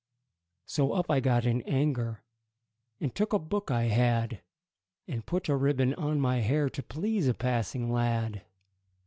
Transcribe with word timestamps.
So 0.65 0.93
up 0.93 1.11
I 1.11 1.19
got 1.19 1.45
in 1.45 1.61
anger, 1.61 2.23
And 2.99 3.13
took 3.13 3.33
a 3.33 3.37
book 3.37 3.69
I 3.69 3.83
had, 3.83 4.41
And 5.07 5.23
put 5.23 5.47
a 5.47 5.55
ribbon 5.55 5.93
on 5.93 6.19
my 6.19 6.37
hair 6.39 6.71
To 6.71 6.81
please 6.81 7.27
a 7.27 7.35
passing 7.35 7.91
lad. 7.91 8.41